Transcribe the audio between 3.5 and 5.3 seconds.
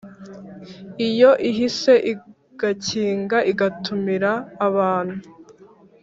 igatumira abantu